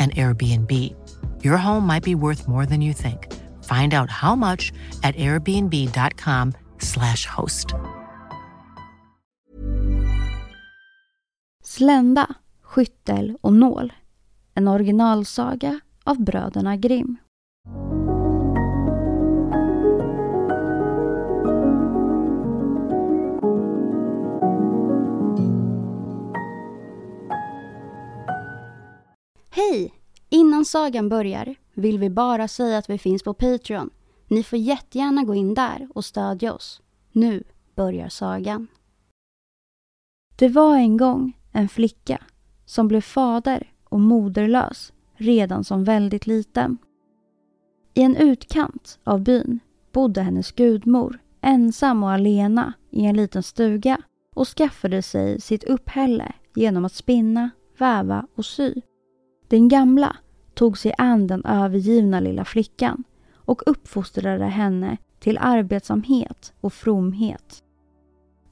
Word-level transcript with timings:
and 0.00 0.14
Airbnb. 0.16 0.72
Your 1.44 1.56
home 1.56 1.86
might 1.86 2.02
be 2.02 2.14
worth 2.14 2.48
more 2.48 2.66
than 2.66 2.80
you 2.80 2.94
think. 2.94 3.26
Find 3.64 3.94
out 3.94 4.10
how 4.10 4.34
much 4.36 4.72
at 5.02 5.14
airbnb.com 5.16 6.52
slash 6.78 7.26
host. 7.26 7.74
Slända, 11.64 12.34
skyttel 12.62 13.36
och 13.40 13.52
nål. 13.52 13.92
En 14.54 14.68
originalsaga 14.68 15.80
av 16.04 16.24
bröderna 16.24 16.76
Grimm. 16.76 17.16
Hej! 29.52 29.94
Innan 30.28 30.64
sagan 30.64 31.08
börjar 31.08 31.54
vill 31.74 31.98
vi 31.98 32.10
bara 32.10 32.48
säga 32.48 32.78
att 32.78 32.90
vi 32.90 32.98
finns 32.98 33.22
på 33.22 33.34
Patreon. 33.34 33.90
Ni 34.28 34.42
får 34.42 34.58
jättegärna 34.58 35.24
gå 35.24 35.34
in 35.34 35.54
där 35.54 35.88
och 35.94 36.04
stödja 36.04 36.54
oss. 36.54 36.82
Nu 37.12 37.44
börjar 37.74 38.08
sagan. 38.08 38.66
Det 40.36 40.48
var 40.48 40.76
en 40.76 40.96
gång 40.96 41.32
en 41.52 41.68
flicka 41.68 42.22
som 42.66 42.88
blev 42.88 43.00
fader 43.00 43.72
och 43.84 44.00
moderlös 44.00 44.92
redan 45.14 45.64
som 45.64 45.84
väldigt 45.84 46.26
liten. 46.26 46.78
I 47.94 48.02
en 48.02 48.16
utkant 48.16 48.98
av 49.04 49.20
byn 49.20 49.60
bodde 49.92 50.22
hennes 50.22 50.52
gudmor 50.52 51.18
ensam 51.40 52.02
och 52.02 52.10
alena 52.12 52.72
i 52.90 53.04
en 53.04 53.16
liten 53.16 53.42
stuga 53.42 54.02
och 54.34 54.48
skaffade 54.48 55.02
sig 55.02 55.40
sitt 55.40 55.64
uppehälle 55.64 56.32
genom 56.54 56.84
att 56.84 56.94
spinna, 56.94 57.50
väva 57.78 58.26
och 58.34 58.44
sy. 58.44 58.74
Den 59.50 59.68
gamla 59.68 60.16
tog 60.54 60.78
sig 60.78 60.94
an 60.98 61.26
den 61.26 61.44
övergivna 61.44 62.20
lilla 62.20 62.44
flickan 62.44 63.04
och 63.34 63.62
uppfostrade 63.66 64.44
henne 64.44 64.96
till 65.18 65.38
arbetsamhet 65.38 66.52
och 66.60 66.72
fromhet. 66.72 67.62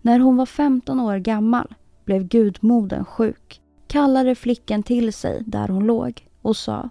När 0.02 0.18
hon 0.18 0.36
var 0.36 0.46
15 0.46 1.00
år 1.00 1.16
gammal 1.16 1.74
blev 2.04 2.28
gudmodern 2.28 3.04
sjuk, 3.04 3.60
kallade 3.86 4.34
flickan 4.34 4.82
till 4.82 5.12
sig 5.12 5.42
där 5.46 5.68
hon 5.68 5.86
låg 5.86 6.26
och 6.42 6.56
sa 6.56 6.88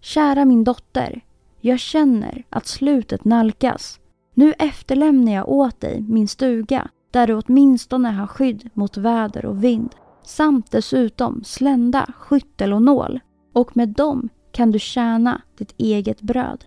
Kära 0.00 0.44
min 0.44 0.64
dotter, 0.64 1.20
jag 1.60 1.78
känner 1.78 2.44
att 2.50 2.66
slutet 2.66 3.24
nalkas. 3.24 4.00
Nu 4.34 4.52
efterlämnar 4.52 5.32
jag 5.32 5.48
åt 5.48 5.80
dig 5.80 6.04
min 6.08 6.28
stuga 6.28 6.88
där 7.10 7.26
du 7.26 7.34
åtminstone 7.34 8.08
har 8.08 8.26
skydd 8.26 8.70
mot 8.74 8.96
väder 8.96 9.44
och 9.44 9.64
vind 9.64 9.94
samt 10.22 10.70
dessutom 10.70 11.44
slända, 11.44 12.06
skyttel 12.18 12.72
och 12.72 12.82
nål 12.82 13.20
och 13.58 13.76
med 13.76 13.88
dem 13.88 14.28
kan 14.52 14.70
du 14.70 14.78
tjäna 14.78 15.42
ditt 15.58 15.74
eget 15.78 16.20
bröd. 16.20 16.64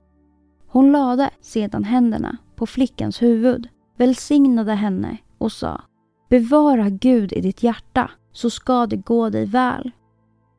Hon 0.67 0.91
lade 0.91 1.29
sedan 1.41 1.83
händerna 1.83 2.37
på 2.55 2.65
flickans 2.65 3.21
huvud, 3.21 3.67
välsignade 3.97 4.73
henne 4.73 5.17
och 5.37 5.51
sa 5.51 5.81
Bevara 6.29 6.89
Gud 6.89 7.33
i 7.33 7.41
ditt 7.41 7.63
hjärta 7.63 8.11
så 8.31 8.49
ska 8.49 8.85
det 8.85 8.95
gå 8.95 9.29
dig 9.29 9.45
väl. 9.45 9.91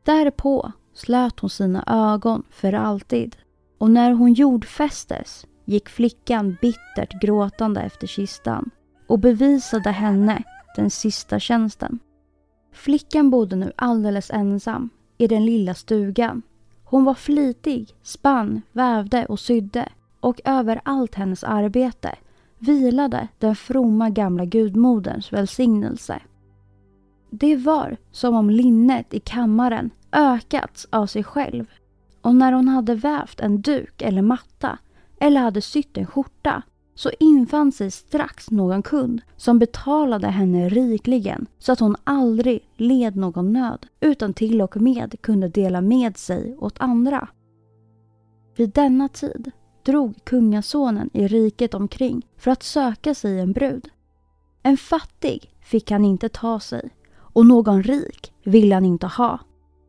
Därpå 0.04 0.72
slöt 0.94 1.40
hon 1.40 1.50
sina 1.50 1.84
ögon 1.86 2.42
för 2.50 2.72
alltid 2.72 3.36
och 3.78 3.90
när 3.90 4.12
hon 4.12 4.32
jordfästes 4.32 5.46
gick 5.64 5.88
flickan 5.88 6.56
bittert 6.60 7.22
gråtande 7.22 7.80
efter 7.80 8.06
kistan 8.06 8.70
och 9.06 9.18
bevisade 9.18 9.90
henne 9.90 10.42
den 10.76 10.90
sista 10.90 11.38
tjänsten. 11.38 11.98
Flickan 12.72 13.30
bodde 13.30 13.56
nu 13.56 13.72
alldeles 13.76 14.30
ensam 14.30 14.90
i 15.22 15.26
den 15.26 15.46
lilla 15.46 15.74
stugan. 15.74 16.42
Hon 16.84 17.04
var 17.04 17.14
flitig, 17.14 17.94
spann, 18.02 18.62
vävde 18.72 19.26
och 19.26 19.40
sydde 19.40 19.88
och 20.20 20.40
över 20.44 20.80
allt 20.84 21.14
hennes 21.14 21.44
arbete 21.44 22.14
vilade 22.58 23.28
den 23.38 23.56
fromma 23.56 24.10
gamla 24.10 24.44
gudmoderns 24.44 25.32
välsignelse. 25.32 26.20
Det 27.30 27.56
var 27.56 27.96
som 28.10 28.34
om 28.34 28.50
linnet 28.50 29.14
i 29.14 29.20
kammaren 29.20 29.90
ökats 30.12 30.86
av 30.90 31.06
sig 31.06 31.24
själv 31.24 31.66
och 32.20 32.34
när 32.34 32.52
hon 32.52 32.68
hade 32.68 32.94
vävt 32.94 33.40
en 33.40 33.62
duk 33.62 34.02
eller 34.02 34.22
matta 34.22 34.78
eller 35.20 35.40
hade 35.40 35.60
sytt 35.60 35.96
en 35.96 36.06
skjorta 36.06 36.62
så 36.94 37.10
infann 37.20 37.72
sig 37.72 37.90
strax 37.90 38.50
någon 38.50 38.82
kund 38.82 39.22
som 39.36 39.58
betalade 39.58 40.26
henne 40.26 40.68
rikligen 40.68 41.46
så 41.58 41.72
att 41.72 41.80
hon 41.80 41.96
aldrig 42.04 42.68
led 42.76 43.16
någon 43.16 43.52
nöd 43.52 43.86
utan 44.00 44.34
till 44.34 44.62
och 44.62 44.76
med 44.76 45.20
kunde 45.20 45.48
dela 45.48 45.80
med 45.80 46.16
sig 46.16 46.56
åt 46.58 46.80
andra. 46.80 47.28
Vid 48.56 48.70
denna 48.70 49.08
tid 49.08 49.50
drog 49.82 50.24
kungasonen 50.24 51.10
i 51.12 51.28
riket 51.28 51.74
omkring 51.74 52.26
för 52.36 52.50
att 52.50 52.62
söka 52.62 53.14
sig 53.14 53.40
en 53.40 53.52
brud. 53.52 53.88
En 54.62 54.76
fattig 54.76 55.50
fick 55.60 55.90
han 55.90 56.04
inte 56.04 56.28
ta 56.28 56.60
sig 56.60 56.90
och 57.16 57.46
någon 57.46 57.82
rik 57.82 58.32
ville 58.44 58.74
han 58.74 58.84
inte 58.84 59.06
ha. 59.06 59.38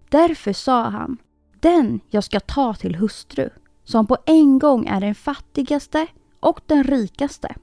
Därför 0.09 0.53
sa 0.53 0.83
han, 0.83 1.17
den 1.59 1.99
jag 2.09 2.23
ska 2.23 2.39
ta 2.39 2.73
till 2.73 2.95
hustru, 2.95 3.49
som 3.83 4.07
på 4.07 4.17
en 4.25 4.59
gång 4.59 4.85
är 4.85 5.01
den 5.01 5.15
fattigaste 5.15 6.07
och 6.43 6.61
den 6.65 6.83
rikaste. 6.83 7.55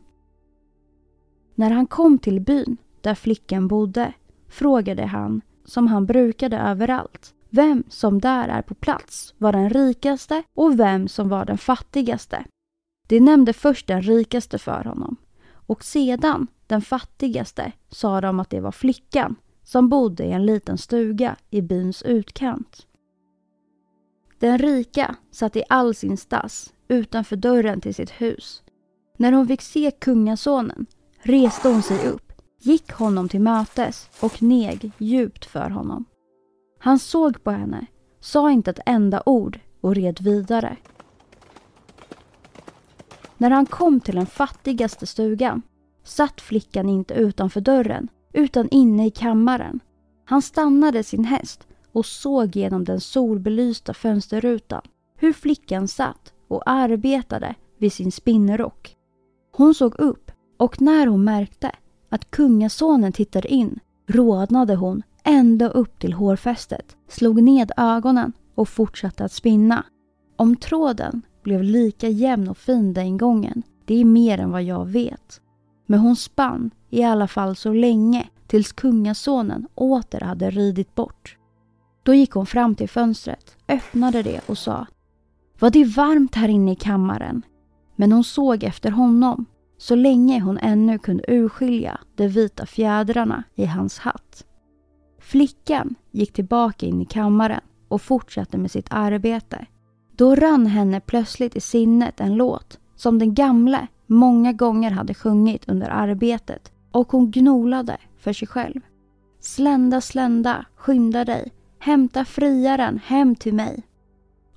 När 1.55 1.71
han 1.71 1.87
kom 1.87 2.19
till 2.19 2.41
byn 2.41 2.77
där 3.00 3.15
flickan 3.15 3.69
bodde 3.69 4.12
frågade 4.49 5.06
han, 5.06 5.41
som 5.65 5.87
han 5.87 6.06
brukade 6.06 6.59
överallt, 6.59 7.35
vem 7.50 7.85
som 7.88 8.21
där 8.21 8.49
är 8.49 8.62
på 8.62 8.75
plats 8.75 9.35
var 9.38 9.53
den 9.53 9.71
rikaste 9.71 10.43
och 10.55 10.81
vem 10.81 11.09
som 11.09 11.29
var 11.29 11.44
den 11.44 11.59
fattigaste. 11.59 12.44
De 13.09 13.21
nämnde 13.21 13.53
först 13.53 13.87
den 13.87 14.03
rikaste 14.03 14.59
för 14.59 14.85
honom 14.85 15.17
och 15.53 15.85
sedan 15.85 16.47
den 16.67 16.83
fattigaste 16.83 17.73
sa 17.88 18.21
de 18.21 18.41
att 18.41 18.50
det 18.50 18.61
var 18.61 18.73
flickan 18.73 19.37
som 19.62 19.88
bodde 19.88 20.25
i 20.25 20.33
en 20.33 20.47
liten 20.47 20.79
stuga 20.79 21.37
i 21.50 21.62
byns 21.62 22.03
utkant. 22.03 22.87
Den 24.38 24.59
rika 24.59 25.17
satt 25.31 25.56
i 25.56 25.62
all 25.69 25.94
sin 25.94 26.17
stass 26.17 26.75
utanför 26.88 27.37
dörren 27.37 27.81
till 27.81 27.94
sitt 27.94 28.11
hus 28.11 28.62
när 29.20 29.32
hon 29.32 29.46
fick 29.46 29.62
se 29.62 29.90
kungasonen 29.90 30.87
reste 31.22 31.69
hon 31.69 31.82
sig 31.82 32.08
upp, 32.08 32.32
gick 32.61 32.93
honom 32.93 33.28
till 33.28 33.40
mötes 33.40 34.08
och 34.20 34.43
neg 34.43 34.93
djupt 34.99 35.44
för 35.44 35.70
honom. 35.70 36.05
Han 36.78 36.99
såg 36.99 37.44
på 37.44 37.50
henne, 37.50 37.87
sa 38.20 38.50
inte 38.50 38.70
ett 38.70 38.81
enda 38.87 39.22
ord 39.26 39.61
och 39.81 39.94
red 39.94 40.20
vidare. 40.20 40.76
När 43.37 43.50
han 43.50 43.67
kom 43.67 44.00
till 44.00 44.14
den 44.14 44.26
fattigaste 44.26 45.06
stugan 45.06 45.62
satt 46.05 46.40
flickan 46.40 46.88
inte 46.88 47.14
utanför 47.14 47.61
dörren 47.61 48.08
utan 48.32 48.69
inne 48.69 49.06
i 49.06 49.11
kammaren. 49.11 49.81
Han 50.25 50.43
stannade 50.43 51.02
sin 51.02 51.25
häst 51.25 51.66
och 51.93 52.06
såg 52.06 52.56
genom 52.56 52.84
den 52.84 53.00
solbelysta 53.00 53.94
fönsterrutan 53.94 54.82
hur 55.16 55.32
flickan 55.32 55.88
satt 55.88 56.32
och 56.49 56.62
arbetade 56.66 57.55
vid 57.78 57.93
sin 57.93 58.12
spinnrock. 58.12 58.96
Hon 59.61 59.75
såg 59.75 59.95
upp 60.01 60.31
och 60.59 60.81
när 60.81 61.07
hon 61.07 61.25
märkte 61.25 61.71
att 62.09 62.31
kungasonen 62.31 63.12
tittade 63.12 63.49
in 63.49 63.79
rodnade 64.07 64.75
hon 64.75 65.03
ända 65.25 65.69
upp 65.69 65.99
till 65.99 66.12
hårfästet, 66.12 66.97
slog 67.09 67.43
ned 67.43 67.73
ögonen 67.77 68.33
och 68.55 68.69
fortsatte 68.69 69.25
att 69.25 69.33
spinna. 69.33 69.85
Om 70.37 70.57
tråden 70.57 71.23
blev 71.43 71.62
lika 71.62 72.09
jämn 72.09 72.49
och 72.49 72.59
fin 72.59 72.95
den 72.95 73.17
gången, 73.17 73.62
det 73.85 74.01
är 74.01 74.05
mer 74.05 74.39
än 74.39 74.51
vad 74.51 74.62
jag 74.62 74.87
vet. 74.87 75.41
Men 75.87 76.01
hon 76.01 76.17
spann 76.17 76.71
i 76.91 77.03
alla 77.03 77.29
fall 77.29 77.57
så 77.57 77.73
länge 77.73 78.29
tills 78.47 78.73
kungasonen 78.73 79.67
åter 79.75 80.21
hade 80.21 80.51
ridit 80.51 80.95
bort. 80.95 81.37
Då 82.03 82.15
gick 82.15 82.31
hon 82.31 82.47
fram 82.47 82.75
till 82.75 82.89
fönstret, 82.89 83.57
öppnade 83.69 84.23
det 84.23 84.41
och 84.47 84.59
sa 84.59 84.87
Var 85.59 85.71
det 85.71 85.85
varmt 85.85 86.35
här 86.35 86.49
inne 86.49 86.73
i 86.73 86.77
kammaren? 86.77 87.43
Men 88.00 88.12
hon 88.12 88.25
såg 88.25 88.64
efter 88.64 88.91
honom 88.91 89.47
så 89.79 89.94
länge 89.94 90.41
hon 90.41 90.58
ännu 90.58 90.99
kunde 90.99 91.25
urskilja 91.29 92.00
de 92.14 92.29
vita 92.29 92.67
fjädrarna 92.67 93.44
i 93.55 93.64
hans 93.64 93.99
hatt. 93.99 94.44
Flickan 95.19 95.94
gick 96.11 96.32
tillbaka 96.32 96.87
in 96.87 97.00
i 97.00 97.05
kammaren 97.05 97.61
och 97.88 98.02
fortsatte 98.02 98.58
med 98.58 98.70
sitt 98.70 98.87
arbete. 98.91 99.67
Då 100.17 100.35
rann 100.35 100.67
henne 100.67 101.00
plötsligt 101.00 101.56
i 101.56 101.61
sinnet 101.61 102.20
en 102.20 102.35
låt 102.35 102.79
som 102.97 103.19
den 103.19 103.35
gamle 103.35 103.87
många 104.06 104.52
gånger 104.52 104.91
hade 104.91 105.14
sjungit 105.14 105.69
under 105.69 105.88
arbetet 105.88 106.73
och 106.93 107.12
hon 107.12 107.31
gnolade 107.31 107.97
för 108.19 108.32
sig 108.32 108.49
själv. 108.49 108.81
Slända, 109.41 110.00
slända, 110.00 110.67
skynda 110.76 111.25
dig, 111.25 111.52
hämta 111.79 112.25
friaren 112.25 113.00
hem 113.05 113.37
till 113.37 113.55
mig. 113.55 113.82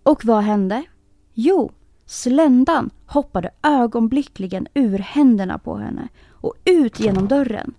Och 0.04 0.26
vad 0.26 0.44
hände? 0.44 0.84
Jo, 1.34 1.72
sländan 2.14 2.90
hoppade 3.06 3.50
ögonblickligen 3.64 4.68
ur 4.74 5.00
händerna 5.00 5.58
på 5.58 5.76
henne 5.76 6.08
och 6.30 6.54
ut 6.66 7.00
genom 7.00 7.28
dörren. 7.28 7.74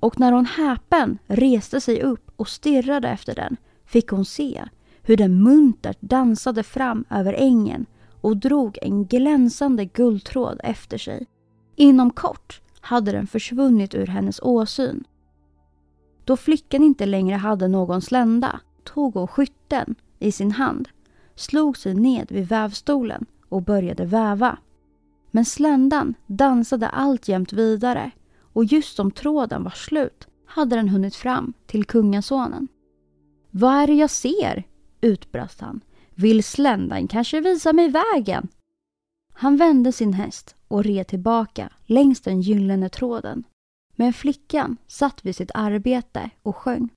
Och 0.00 0.20
när 0.20 0.32
hon 0.32 0.46
häpen 0.46 1.18
reste 1.26 1.80
sig 1.80 2.02
upp 2.02 2.30
och 2.36 2.48
stirrade 2.48 3.08
efter 3.08 3.34
den 3.34 3.56
fick 3.86 4.08
hon 4.08 4.24
se 4.24 4.64
hur 5.02 5.16
den 5.16 5.42
muntert 5.42 5.96
dansade 6.00 6.62
fram 6.62 7.04
över 7.10 7.32
ängen 7.32 7.86
och 8.20 8.36
drog 8.36 8.78
en 8.82 9.06
glänsande 9.06 9.84
guldtråd 9.84 10.60
efter 10.62 10.98
sig. 10.98 11.26
Inom 11.76 12.10
kort 12.10 12.60
hade 12.80 13.12
den 13.12 13.26
försvunnit 13.26 13.94
ur 13.94 14.06
hennes 14.06 14.40
åsyn. 14.40 15.04
Då 16.24 16.36
flickan 16.36 16.82
inte 16.82 17.06
längre 17.06 17.36
hade 17.36 17.68
någon 17.68 18.02
slända 18.02 18.60
tog 18.84 19.14
hon 19.14 19.28
skytten 19.28 19.94
i 20.18 20.32
sin 20.32 20.52
hand, 20.52 20.88
slog 21.34 21.76
sig 21.76 21.94
ned 21.94 22.26
vid 22.30 22.48
vävstolen 22.48 23.26
och 23.48 23.62
började 23.62 24.04
väva. 24.04 24.58
Men 25.30 25.44
sländan 25.44 26.14
dansade 26.26 26.88
alltjämt 26.88 27.52
vidare 27.52 28.10
och 28.52 28.64
just 28.64 28.96
som 28.96 29.10
tråden 29.10 29.64
var 29.64 29.70
slut 29.70 30.28
hade 30.46 30.76
den 30.76 30.88
hunnit 30.88 31.14
fram 31.14 31.52
till 31.66 31.84
kungasonen. 31.84 32.68
Vad 33.50 33.74
är 33.74 33.86
det 33.86 33.94
jag 33.94 34.10
ser? 34.10 34.64
utbrast 35.00 35.60
han. 35.60 35.80
Vill 36.14 36.44
sländan 36.44 37.08
kanske 37.08 37.40
visa 37.40 37.72
mig 37.72 37.88
vägen? 37.88 38.48
Han 39.32 39.56
vände 39.56 39.92
sin 39.92 40.12
häst 40.12 40.54
och 40.68 40.84
red 40.84 41.06
tillbaka 41.06 41.72
längs 41.86 42.20
den 42.20 42.40
gyllene 42.40 42.88
tråden. 42.88 43.44
Men 43.96 44.12
flickan 44.12 44.76
satt 44.86 45.24
vid 45.24 45.36
sitt 45.36 45.50
arbete 45.54 46.30
och 46.42 46.56
sjöng. 46.56 46.88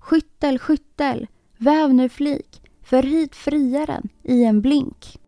Skyttel, 0.00 0.58
skyttel, 0.58 1.26
väv 1.56 1.94
nu 1.94 2.08
flik, 2.08 2.62
för 2.82 3.02
hit 3.02 3.34
friaren 3.36 4.08
i 4.22 4.44
en 4.44 4.60
blink. 4.60 5.20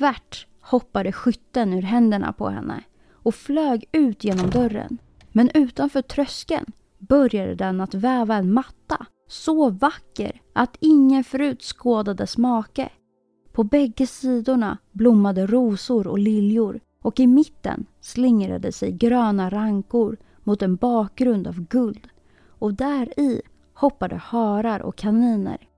Tvärt 0.00 0.46
hoppade 0.60 1.12
skytten 1.12 1.72
ur 1.72 1.82
händerna 1.82 2.32
på 2.32 2.48
henne 2.48 2.84
och 3.12 3.34
flög 3.34 3.84
ut 3.92 4.24
genom 4.24 4.50
dörren. 4.50 4.98
Men 5.32 5.50
utanför 5.54 6.02
tröskeln 6.02 6.72
började 6.98 7.54
den 7.54 7.80
att 7.80 7.94
väva 7.94 8.34
en 8.34 8.52
matta 8.52 9.06
så 9.28 9.70
vacker 9.70 10.40
att 10.52 10.76
ingen 10.80 11.24
förut 11.24 11.62
skådade 11.62 12.26
smake. 12.26 12.88
På 13.52 13.64
bägge 13.64 14.06
sidorna 14.06 14.78
blommade 14.92 15.46
rosor 15.46 16.06
och 16.06 16.18
liljor 16.18 16.80
och 17.02 17.20
i 17.20 17.26
mitten 17.26 17.86
slingrade 18.00 18.72
sig 18.72 18.92
gröna 18.92 19.50
rankor 19.50 20.16
mot 20.44 20.62
en 20.62 20.76
bakgrund 20.76 21.46
av 21.46 21.60
guld 21.60 22.08
och 22.48 22.74
där 22.74 23.20
i 23.20 23.42
hoppade 23.74 24.16
harar 24.16 24.82
och 24.82 24.96
kaniner. 24.96 25.68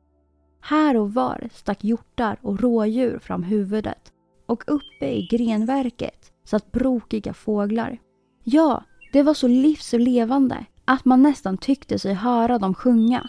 Här 0.65 0.97
och 0.97 1.15
var 1.15 1.49
stack 1.53 1.85
hjortar 1.85 2.39
och 2.43 2.61
rådjur 2.61 3.19
fram 3.19 3.43
huvudet 3.43 4.13
och 4.47 4.65
uppe 4.67 5.07
i 5.07 5.29
grenverket 5.31 6.33
satt 6.45 6.73
brokiga 6.73 7.35
fåglar. 7.35 7.99
Ja, 8.45 8.85
det 9.13 9.23
var 9.23 9.35
så 9.35 9.49
livslevande 9.49 10.65
att 10.85 11.05
man 11.05 11.23
nästan 11.23 11.59
tyckte 11.59 11.99
sig 11.99 12.15
höra 12.15 12.59
dem 12.59 12.75
sjunga. 12.75 13.29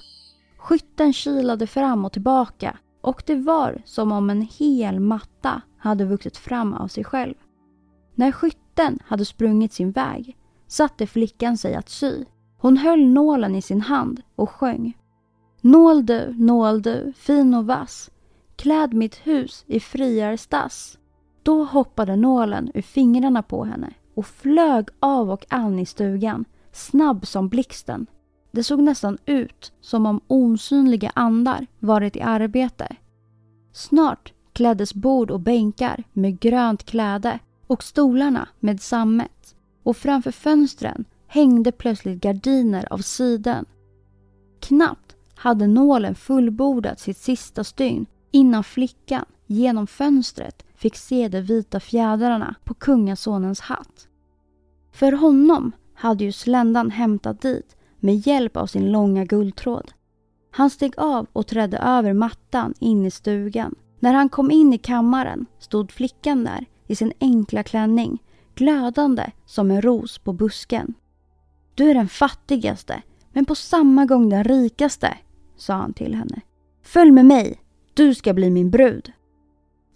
Skytten 0.58 1.14
kilade 1.14 1.68
fram 1.68 2.06
och 2.06 2.12
tillbaka 2.14 2.78
och 3.02 3.24
det 3.26 3.36
var 3.36 3.82
som 3.86 4.12
om 4.12 4.30
en 4.30 4.42
hel 4.42 5.00
matta 5.00 5.62
hade 5.78 6.06
vuxit 6.06 6.38
fram 6.38 6.74
av 6.74 6.88
sig 6.88 7.04
själv. 7.04 7.36
När 8.16 8.32
skytten 8.32 9.00
hade 9.06 9.26
sprungit 9.26 9.74
sin 9.74 9.92
väg 9.92 10.38
satte 10.68 11.08
flickan 11.08 11.58
sig 11.58 11.76
att 11.76 11.90
sy. 11.90 12.26
Hon 12.58 12.78
höll 12.78 13.08
nålen 13.08 13.56
i 13.56 13.62
sin 13.62 13.82
hand 13.82 14.22
och 14.36 14.50
sjöng. 14.50 14.98
Nål 15.66 16.06
du, 16.06 16.34
nål 16.38 16.82
du, 16.82 17.14
fin 17.16 17.54
och 17.54 17.66
vass, 17.66 18.12
kläd 18.56 18.94
mitt 18.94 19.16
hus 19.16 19.64
i 19.68 19.80
friarstass. 19.80 20.98
Då 21.44 21.64
hoppade 21.64 22.16
nålen 22.16 22.72
ur 22.74 22.82
fingrarna 22.82 23.44
på 23.44 23.64
henne 23.64 23.94
och 24.14 24.26
flög 24.26 24.88
av 25.00 25.32
och 25.32 25.46
an 25.50 25.80
i 25.80 25.86
stugan, 25.86 26.46
snabb 26.72 27.28
som 27.28 27.50
blixten. 27.50 28.08
Det 28.52 28.64
såg 28.64 28.80
nästan 28.80 29.18
ut 29.26 29.74
som 29.82 30.06
om 30.06 30.22
osynliga 30.28 31.12
andar 31.16 31.68
varit 31.80 32.16
i 32.16 32.22
arbete. 32.22 32.96
Snart 33.72 34.34
kläddes 34.54 34.94
bord 34.94 35.32
och 35.32 35.40
bänkar 35.40 36.04
med 36.14 36.40
grönt 36.40 36.84
kläde 36.84 37.40
och 37.68 37.84
stolarna 37.84 38.48
med 38.60 38.82
sammet. 38.82 39.56
Och 39.84 39.98
framför 39.98 40.32
fönstren 40.32 41.06
hängde 41.28 41.72
plötsligt 41.72 42.22
gardiner 42.22 42.94
av 42.94 42.98
siden. 42.98 43.66
Knappt 44.60 45.13
hade 45.44 45.68
nålen 45.68 46.16
fullbordat 46.16 47.00
sitt 47.00 47.18
sista 47.18 47.64
stygn 47.64 48.06
innan 48.32 48.64
flickan 48.64 49.26
genom 49.48 49.88
fönstret 49.88 50.66
fick 50.76 50.96
se 50.96 51.28
de 51.28 51.42
vita 51.42 51.80
fjädrarna 51.80 52.56
på 52.64 52.74
kungasonens 52.74 53.60
hatt. 53.60 54.08
För 54.92 55.12
honom 55.12 55.72
hade 55.94 56.24
ju 56.24 56.32
sländan 56.32 56.92
hämtat 56.92 57.42
dit 57.42 57.76
med 58.00 58.28
hjälp 58.28 58.58
av 58.58 58.68
sin 58.68 58.92
långa 58.92 59.26
guldtråd. 59.26 59.92
Han 60.52 60.70
steg 60.70 60.94
av 60.98 61.28
och 61.34 61.48
trädde 61.48 61.78
över 61.78 62.14
mattan 62.14 62.74
in 62.80 63.06
i 63.06 63.12
stugan. 63.12 63.76
När 64.00 64.14
han 64.14 64.30
kom 64.30 64.52
in 64.52 64.74
i 64.74 64.78
kammaren 64.78 65.46
stod 65.60 65.92
flickan 65.92 66.44
där 66.44 66.66
i 66.88 66.96
sin 66.96 67.14
enkla 67.20 67.64
klänning, 67.64 68.24
glödande 68.56 69.32
som 69.46 69.72
en 69.72 69.82
ros 69.82 70.18
på 70.18 70.34
busken. 70.34 70.94
Du 71.76 71.90
är 71.90 71.94
den 71.94 72.08
fattigaste, 72.10 73.02
men 73.34 73.46
på 73.46 73.56
samma 73.56 74.06
gång 74.06 74.30
den 74.30 74.44
rikaste, 74.44 75.18
sa 75.64 75.74
han 75.74 75.94
till 75.94 76.16
henne. 76.16 76.42
Följ 76.82 77.12
med 77.12 77.26
mig, 77.26 77.62
du 77.94 78.16
ska 78.16 78.34
bli 78.34 78.50
min 78.50 78.70
brud. 78.70 79.12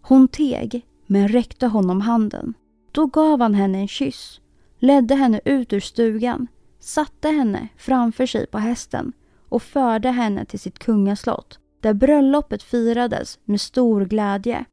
Hon 0.02 0.28
teg, 0.28 0.86
men 1.06 1.28
räckte 1.28 1.68
honom 1.68 2.02
handen. 2.02 2.54
Då 2.92 3.06
gav 3.06 3.42
han 3.42 3.54
henne 3.54 3.78
en 3.78 3.88
kyss, 3.88 4.42
ledde 4.80 5.16
henne 5.16 5.42
ut 5.46 5.74
ur 5.74 5.80
stugan, 5.80 6.48
satte 6.80 7.28
henne 7.28 7.68
framför 7.78 8.26
sig 8.26 8.48
på 8.48 8.58
hästen 8.58 9.14
och 9.50 9.64
förde 9.64 10.12
henne 10.12 10.46
till 10.46 10.60
sitt 10.60 10.80
kungaslott 10.80 11.60
där 11.82 11.94
bröllopet 11.94 12.64
firades 12.64 13.40
med 13.46 13.62
stor 13.62 14.06
glädje. 14.06 14.66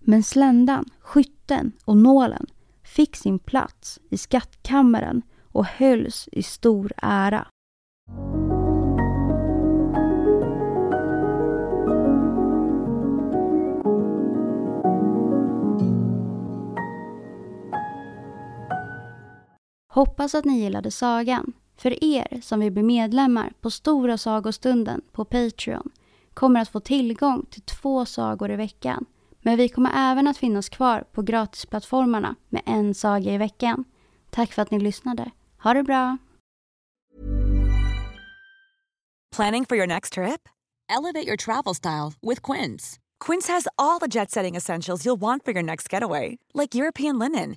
Men 0.00 0.22
sländan, 0.22 0.84
skytten 1.00 1.72
och 1.84 1.96
nålen 1.96 2.46
fick 2.82 3.16
sin 3.16 3.38
plats 3.38 4.00
i 4.10 4.16
skattkammaren 4.16 5.22
och 5.52 5.66
hölls 5.66 6.28
i 6.32 6.42
stor 6.42 6.92
ära. 6.96 7.46
Hoppas 19.94 20.34
att 20.34 20.44
ni 20.44 20.60
gillade 20.60 20.90
sagan. 20.90 21.52
För 21.76 22.04
er 22.04 22.40
som 22.42 22.60
vill 22.60 22.72
bli 22.72 22.82
medlemmar 22.82 23.52
på 23.60 23.70
Stora 23.70 24.18
sagostunden 24.18 25.02
på 25.12 25.24
Patreon 25.24 25.90
kommer 26.34 26.60
att 26.60 26.68
få 26.68 26.80
tillgång 26.80 27.46
till 27.50 27.62
två 27.62 28.04
sagor 28.06 28.50
i 28.50 28.56
veckan. 28.56 29.04
Men 29.42 29.56
vi 29.56 29.68
kommer 29.68 29.90
även 29.94 30.28
att 30.28 30.36
finnas 30.36 30.68
kvar 30.68 31.04
på 31.12 31.22
gratisplattformarna 31.22 32.34
med 32.48 32.62
en 32.66 32.94
saga 32.94 33.32
i 33.32 33.38
veckan. 33.38 33.84
Tack 34.30 34.52
för 34.52 34.62
att 34.62 34.70
ni 34.70 34.80
lyssnade. 34.80 35.30
Ha 35.62 35.74
det 35.74 35.82
bra! 35.82 36.18
Planning 39.36 39.66
for 39.66 39.76
your 39.76 39.86
next 39.86 40.12
trip? 40.12 40.48
Elevate 40.98 41.26
your 41.26 41.36
travel 41.36 41.74
style 41.74 42.12
with 42.22 42.52
Quince. 42.52 42.98
Quince 43.26 43.52
has 43.52 43.68
all 43.76 44.00
the 44.00 44.08
jet 44.08 44.30
setting 44.30 44.56
essentials 44.56 45.06
you'll 45.06 45.20
want 45.20 45.44
for 45.44 45.52
your 45.52 45.62
next 45.62 45.92
getaway, 45.92 46.38
like 46.54 46.78
European 46.78 47.18
linen, 47.18 47.56